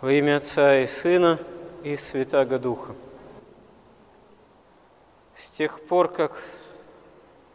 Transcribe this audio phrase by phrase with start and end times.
[0.00, 1.40] Во имя Отца и Сына
[1.82, 2.94] и Святаго Духа.
[5.34, 6.40] С тех пор, как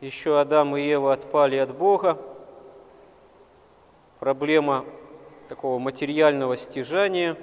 [0.01, 2.17] еще Адам и Ева отпали от Бога,
[4.19, 4.83] проблема
[5.47, 7.37] такого материального стяжания,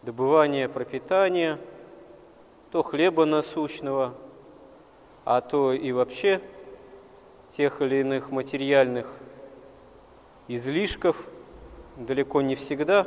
[0.00, 1.58] добывания пропитания,
[2.70, 4.14] то хлеба насущного,
[5.26, 6.40] а то и вообще
[7.54, 9.06] тех или иных материальных
[10.48, 11.28] излишков,
[11.98, 13.06] далеко не всегда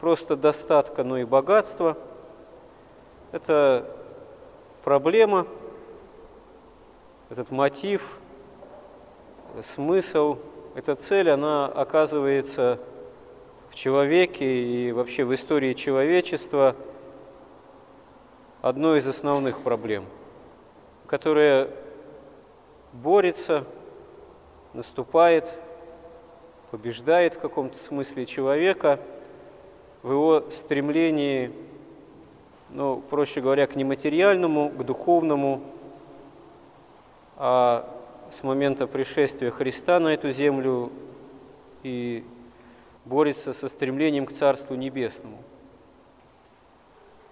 [0.00, 1.96] просто достатка, но и богатства.
[3.32, 3.86] Это
[4.82, 5.46] проблема,
[7.30, 8.20] этот мотив,
[9.62, 10.38] смысл,
[10.74, 12.80] эта цель, она оказывается
[13.70, 16.76] в человеке и вообще в истории человечества
[18.62, 20.06] одной из основных проблем,
[21.06, 21.70] которая
[22.92, 23.64] борется,
[24.72, 25.52] наступает,
[26.74, 28.98] побеждает в каком-то смысле человека
[30.02, 31.52] в его стремлении,
[32.70, 35.62] ну, проще говоря, к нематериальному, к духовному,
[37.36, 37.88] а
[38.28, 40.90] с момента пришествия Христа на эту землю
[41.84, 42.24] и
[43.04, 45.38] борется со стремлением к Царству Небесному.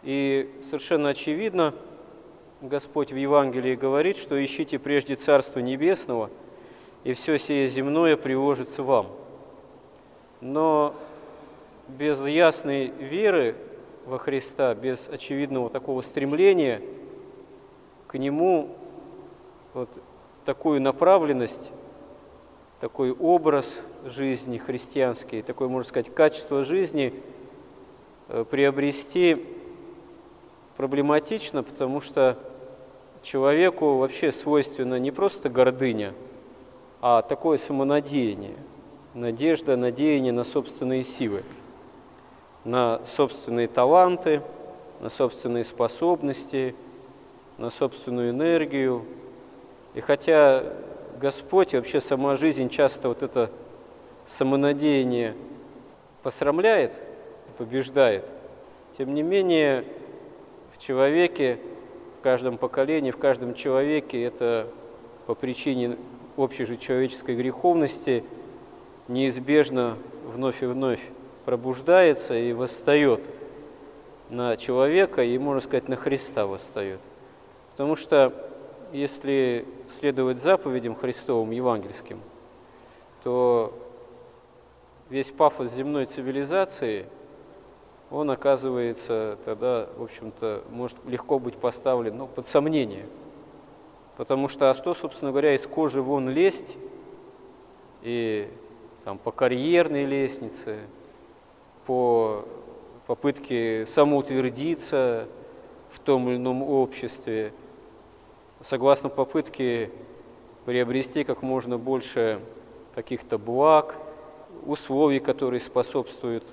[0.04, 1.74] И совершенно очевидно,
[2.60, 6.30] Господь в Евангелии говорит, что ищите прежде Царство Небесного,
[7.02, 9.08] и все сие земное приложится вам.
[10.42, 10.96] Но
[11.86, 13.54] без ясной веры
[14.06, 16.82] во Христа, без очевидного такого стремления
[18.08, 18.76] к Нему,
[19.72, 19.88] вот
[20.44, 21.70] такую направленность,
[22.80, 27.14] такой образ жизни христианский, такое, можно сказать, качество жизни
[28.28, 29.46] э, приобрести
[30.76, 32.36] проблематично, потому что
[33.22, 36.14] человеку вообще свойственно не просто гордыня,
[37.00, 38.56] а такое самонадеяние,
[39.14, 41.42] надежда, надеяние на собственные силы,
[42.64, 44.42] на собственные таланты,
[45.00, 46.74] на собственные способности,
[47.58, 49.04] на собственную энергию.
[49.94, 50.64] И хотя
[51.20, 53.50] Господь и вообще сама жизнь часто вот это
[54.24, 55.34] самонадеяние
[56.22, 56.92] посрамляет,
[57.58, 58.28] побеждает,
[58.96, 59.84] тем не менее
[60.72, 61.58] в человеке,
[62.18, 64.68] в каждом поколении, в каждом человеке это
[65.26, 65.96] по причине
[66.36, 68.24] общей же человеческой греховности
[69.12, 71.00] неизбежно вновь и вновь
[71.44, 73.20] пробуждается и восстает
[74.30, 77.00] на человека, и, можно сказать, на Христа восстает.
[77.72, 78.32] Потому что
[78.92, 82.20] если следовать заповедям Христовым, евангельским,
[83.22, 83.74] то
[85.10, 87.06] весь пафос земной цивилизации,
[88.10, 93.06] он оказывается тогда, в общем-то, может легко быть поставлен ну, под сомнение.
[94.16, 96.76] Потому что, а что, собственно говоря, из кожи вон лезть
[98.02, 98.48] и
[99.04, 100.80] там, по карьерной лестнице,
[101.86, 102.44] по
[103.06, 105.28] попытке самоутвердиться
[105.88, 107.52] в том или ином обществе,
[108.60, 109.90] согласно попытке
[110.64, 112.40] приобрести как можно больше
[112.94, 113.96] каких-то благ,
[114.64, 116.46] условий, которые способствуют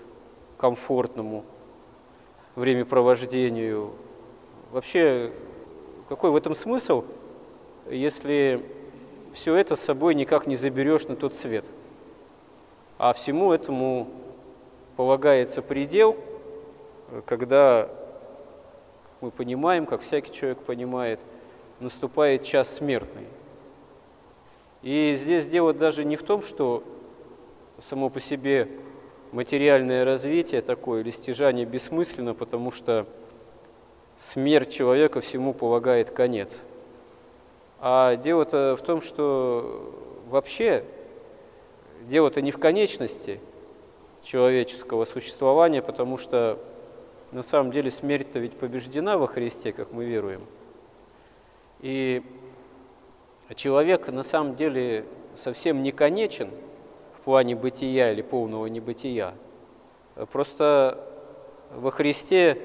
[0.57, 1.45] комфортному
[2.55, 3.91] времяпровождению.
[4.71, 5.31] Вообще,
[6.07, 7.05] какой в этом смысл,
[7.89, 8.65] если
[9.31, 11.65] все это с собой никак не заберешь на тот свет?
[12.99, 14.09] А всему этому
[14.97, 16.17] полагается предел,
[17.25, 17.89] когда
[19.21, 21.21] мы понимаем, как всякий человек понимает,
[21.79, 23.27] наступает час смертный.
[24.81, 26.83] И здесь дело даже не в том, что
[27.77, 28.67] само по себе
[29.31, 33.05] материальное развитие такое или стяжание бессмысленно, потому что
[34.17, 36.63] смерть человека всему полагает конец.
[37.79, 39.93] А дело-то в том, что
[40.27, 40.83] вообще
[42.09, 43.39] дело-то не в конечности
[44.21, 46.59] человеческого существования, потому что
[47.31, 50.41] на самом деле смерть-то ведь побеждена во Христе, как мы веруем.
[51.79, 52.21] И
[53.55, 55.05] человек на самом деле
[55.35, 56.49] совсем не конечен–
[57.19, 59.33] в плане бытия или полного небытия.
[60.31, 61.05] Просто
[61.75, 62.57] во Христе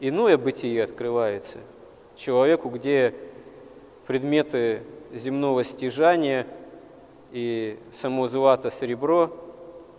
[0.00, 1.58] иное бытие открывается
[2.16, 3.14] человеку, где
[4.06, 4.82] предметы
[5.12, 6.46] земного стяжания
[7.32, 9.30] и само злато, серебро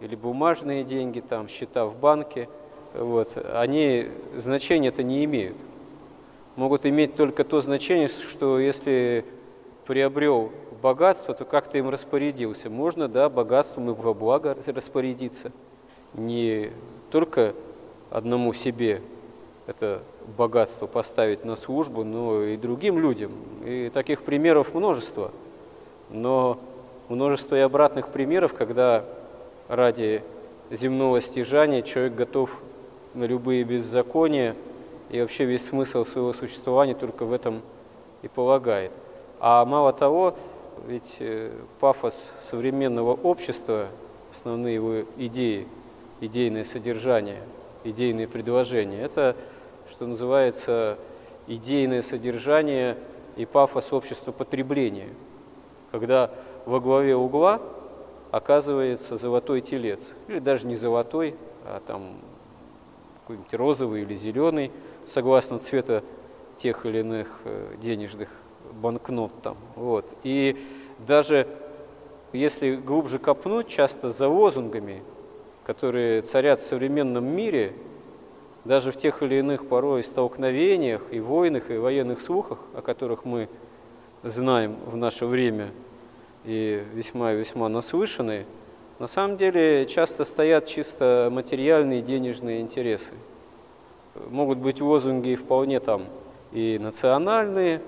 [0.02, 2.48] или бумажные деньги, там, счета в банке,
[2.94, 5.58] вот, они значения-то не имеют.
[6.56, 9.26] Могут иметь только то значение, что если
[9.86, 12.70] приобрел богатство, то как ты им распорядился?
[12.70, 15.52] Можно, да, богатством и во благо распорядиться.
[16.14, 16.72] Не
[17.12, 17.54] только
[18.10, 19.02] одному себе
[19.68, 20.02] это
[20.36, 23.32] богатство поставить на службу, но и другим людям.
[23.64, 25.32] И таких примеров множество.
[26.10, 26.60] Но
[27.10, 29.04] множество и обратных примеров, когда
[29.68, 30.24] ради
[30.72, 32.62] земного стяжания человек готов
[33.14, 34.56] на любые беззакония,
[35.10, 37.62] и вообще весь смысл своего существования только в этом
[38.22, 38.92] и полагает.
[39.40, 40.36] А мало того,
[40.88, 43.88] ведь э, пафос современного общества,
[44.32, 45.68] основные его идеи,
[46.22, 47.42] идейное содержание,
[47.84, 49.36] идейные предложения, это,
[49.90, 50.98] что называется,
[51.48, 52.98] идейное содержание
[53.36, 55.10] и пафос общества потребления,
[55.92, 56.30] когда
[56.70, 57.60] во главе угла
[58.32, 61.36] оказывается золотой телец, или даже не золотой,
[61.66, 62.18] а там
[63.22, 64.72] какой-нибудь розовый или зеленый,
[65.04, 66.04] согласно цвета
[66.58, 68.30] тех или иных э, денежных
[68.74, 69.58] банкнот там.
[69.76, 70.14] Вот.
[70.24, 70.58] И
[71.00, 71.48] даже
[72.34, 75.02] если глубже копнуть, часто за лозунгами,
[75.66, 77.74] которые царят в современном мире,
[78.64, 83.50] даже в тех или иных порой столкновениях и войнах, и военных слухах, о которых мы
[84.22, 85.72] знаем в наше время
[86.50, 88.48] и весьма и весьма наслышаны,
[88.98, 93.12] на самом деле часто стоят чисто материальные денежные интересы.
[94.32, 96.06] Могут быть лозунги вполне там
[96.52, 97.84] и национальные,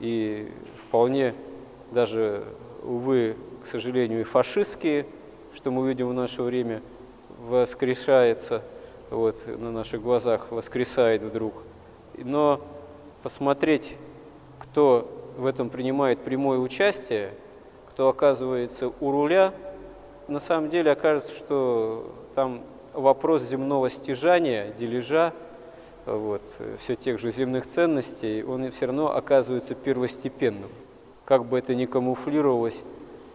[0.00, 0.50] и
[0.88, 1.34] вполне
[1.92, 2.42] даже,
[2.82, 5.06] увы, к сожалению, и фашистские,
[5.54, 6.82] что мы видим в наше время,
[7.46, 8.62] воскрешается,
[9.10, 11.54] вот, на наших глазах воскресает вдруг.
[12.18, 12.60] Но
[13.22, 13.96] посмотреть,
[14.58, 15.08] кто
[15.38, 17.30] в этом принимает прямое участие,
[17.92, 19.52] кто оказывается у руля,
[20.26, 22.62] на самом деле окажется, что там
[22.94, 25.34] вопрос земного стяжания, дележа,
[26.06, 26.40] вот,
[26.78, 30.70] все тех же земных ценностей, он все равно оказывается первостепенным.
[31.26, 32.82] Как бы это ни камуфлировалось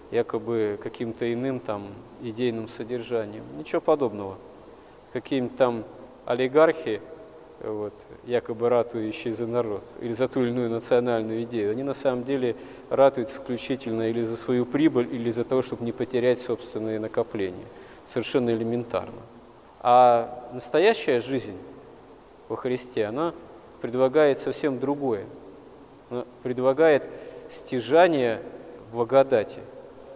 [0.10, 1.90] якобы каким-то иным там
[2.22, 3.44] идейным содержанием.
[3.60, 4.38] Ничего подобного.
[5.14, 5.84] Какие-нибудь там
[6.26, 7.00] олигархи,
[7.62, 7.94] вот,
[8.26, 12.56] якобы ратующие за народ или за ту или иную национальную идею, они на самом деле
[12.90, 17.66] ратуют исключительно или за свою прибыль, или за того, чтобы не потерять собственные накопления.
[18.06, 19.22] Совершенно элементарно.
[19.82, 21.58] А настоящая жизнь
[22.48, 23.34] во Христе, она
[23.82, 25.26] предлагает совсем другое.
[26.10, 27.08] Она предлагает
[27.50, 28.42] стяжание
[28.92, 29.60] благодати,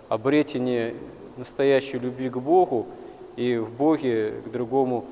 [0.10, 0.96] обретение
[1.38, 2.88] настоящей любви к Богу
[3.36, 5.06] и в Боге к другому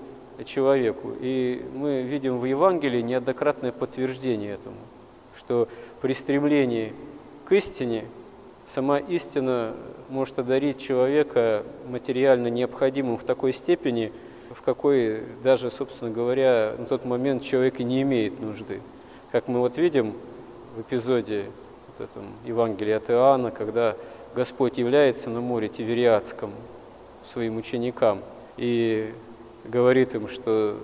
[0.44, 1.14] человеку.
[1.20, 4.78] И мы видим в Евангелии неоднократное подтверждение этому,
[5.38, 5.68] что
[6.02, 6.94] при стремлении
[7.46, 8.06] к истине
[8.66, 9.74] сама истина
[10.10, 14.12] может одарить человека материально необходимым в такой степени–
[14.54, 18.82] в какой даже, собственно говоря, на тот момент человек и не имеет нужды.
[19.32, 20.14] Как мы вот видим
[20.76, 21.46] в эпизоде
[21.88, 23.96] вот этом Евангелия от Иоанна, когда
[24.36, 26.52] Господь является на море Тивериадском
[27.24, 28.22] своим ученикам
[28.58, 29.14] и
[29.70, 30.78] говорит им, что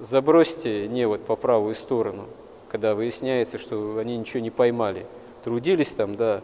[0.00, 2.26] забросьте невод по правую сторону,
[2.70, 5.06] когда выясняется, что они ничего не поймали.
[5.42, 6.40] Трудились там, да,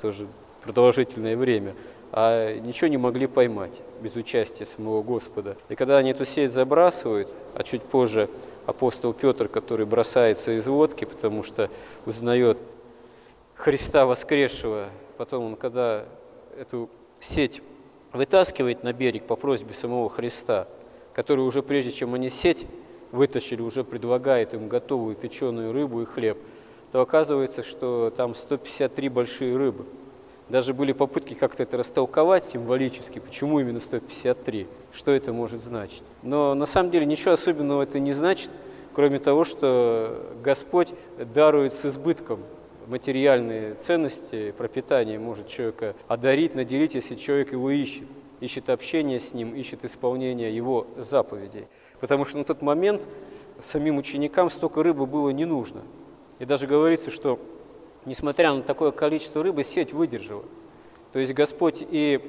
[0.00, 0.26] тоже
[0.62, 1.74] продолжительное время,
[2.12, 5.56] а ничего не могли поймать без участия самого Господа.
[5.68, 8.28] И когда они эту сеть забрасывают, а чуть позже
[8.66, 11.70] апостол Петр, который бросается из лодки, потому что
[12.06, 12.58] узнает
[13.54, 16.04] Христа воскресшего, потом он, когда
[16.58, 16.88] эту
[17.20, 17.62] сеть
[18.12, 20.66] вытаскивает на берег по просьбе самого Христа,
[21.12, 22.66] который уже прежде чем они сеть
[23.12, 26.38] вытащили, уже предлагает им готовую печеную рыбу и хлеб,
[26.92, 29.86] то оказывается, что там 153 большие рыбы–
[30.50, 36.02] даже были попытки как-то это растолковать символически, почему именно 153, что это может значить.
[36.22, 38.50] Но на самом деле ничего особенного это не значит,
[38.92, 40.88] кроме того, что Господь
[41.32, 42.40] дарует с избытком
[42.88, 48.08] материальные ценности, пропитание может человека одарить, наделить, если человек его ищет,
[48.40, 51.68] ищет общение с ним, ищет исполнение его заповедей.
[52.00, 53.06] Потому что на тот момент
[53.60, 55.82] самим ученикам столько рыбы было не нужно.
[56.38, 57.38] И даже говорится, что
[58.04, 60.44] несмотря на такое количество рыбы, сеть выдержала.
[61.12, 62.20] То есть Господь и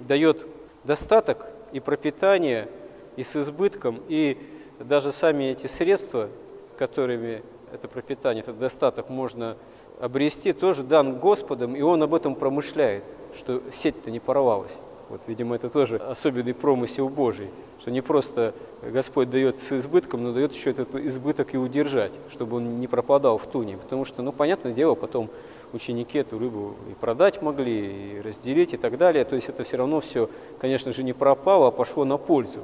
[0.00, 0.46] дает
[0.84, 2.68] достаток и пропитание,
[3.16, 4.38] и с избытком, и
[4.78, 6.28] даже сами эти средства,
[6.76, 9.56] которыми это пропитание, этот достаток можно
[10.00, 14.78] обрести, тоже дан Господом, и Он об этом промышляет, что сеть-то не порвалась.
[15.08, 17.48] Вот, видимо, это тоже особенный промысел Божий,
[17.78, 22.56] что не просто Господь дает с избытком, но дает еще этот избыток и удержать, чтобы
[22.56, 23.76] он не пропадал в туне.
[23.76, 25.30] Потому что, ну, понятное дело, потом
[25.72, 29.24] ученики эту рыбу и продать могли, и разделить, и так далее.
[29.24, 32.60] То есть это все равно все, конечно же, не пропало, а пошло на пользу.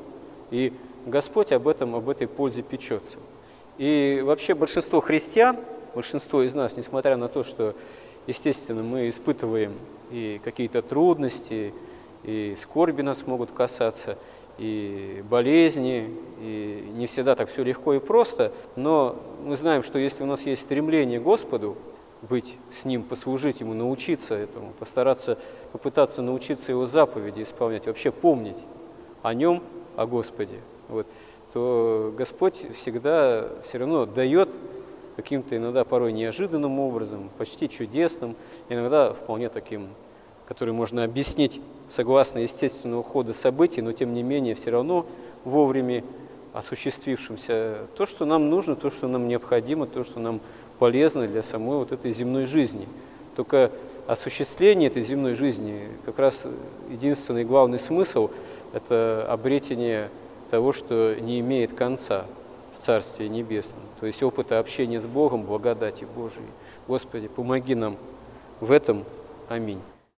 [0.50, 0.72] И
[1.06, 3.18] Господь об этом, об этой пользе печется.
[3.78, 5.58] И вообще большинство христиан,
[5.94, 7.74] большинство из нас, несмотря на то, что,
[8.26, 9.72] естественно, мы испытываем
[10.10, 11.72] и какие-то трудности,
[12.24, 14.18] и скорби нас могут касаться,
[14.58, 16.10] и болезни,
[16.40, 20.46] и не всегда так все легко и просто, но мы знаем, что если у нас
[20.46, 21.76] есть стремление к Господу,
[22.22, 25.38] быть с Ним, послужить Ему, научиться этому, постараться,
[25.72, 28.58] попытаться научиться Его заповеди исполнять, вообще помнить
[29.22, 29.62] о Нем,
[29.96, 31.06] о Господе, вот,
[31.52, 34.50] то Господь всегда все равно дает
[35.16, 38.36] каким-то иногда порой неожиданным образом, почти чудесным,
[38.68, 39.88] иногда вполне таким,
[40.52, 45.06] который можно объяснить согласно естественного хода событий, но тем не менее все равно
[45.46, 46.04] вовремя
[46.52, 50.42] осуществившимся то, что нам нужно, то, что нам необходимо, то, что нам
[50.78, 52.86] полезно для самой вот этой земной жизни.
[53.34, 53.70] Только
[54.06, 56.44] осуществление этой земной жизни, как раз
[56.90, 58.28] единственный главный смысл–
[58.74, 60.10] это обретение
[60.50, 62.26] того, что не имеет конца
[62.76, 63.80] в Царстве Небесном.
[64.00, 66.44] То есть опыта общения с Богом, благодати Божией.
[66.86, 67.96] Господи, помоги нам
[68.60, 69.04] в этом.
[69.48, 69.80] Аминь.